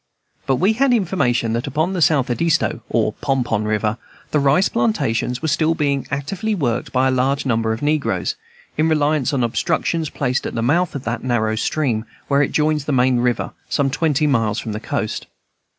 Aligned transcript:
But 0.47 0.55
we 0.55 0.73
had 0.73 0.93
information 0.95 1.53
that 1.53 1.67
upon 1.67 1.93
the 1.93 2.01
South 2.01 2.31
Edisto, 2.31 2.81
or 2.89 3.13
Pon 3.13 3.43
Pon 3.43 3.65
River, 3.65 3.99
the 4.31 4.39
rice 4.39 4.67
plantations 4.67 5.43
were 5.43 5.47
still 5.47 5.75
being 5.75 6.07
actively 6.09 6.55
worked 6.55 6.91
by 6.91 7.07
a 7.07 7.11
large 7.11 7.45
number 7.45 7.71
of 7.71 7.83
negroes, 7.83 8.33
in 8.79 8.89
reliance 8.89 9.31
on 9.31 9.43
obstructions 9.43 10.09
placed 10.09 10.47
at 10.47 10.55
the 10.55 10.63
mouth 10.63 10.95
of 10.95 11.03
that 11.03 11.23
narrow 11.23 11.55
stream, 11.55 12.05
where 12.29 12.41
it 12.41 12.51
joins 12.51 12.85
the 12.85 12.91
main 12.91 13.19
river, 13.19 13.51
some 13.69 13.91
twenty 13.91 14.25
miles 14.25 14.57
from 14.57 14.71
the 14.71 14.79
coast. 14.79 15.27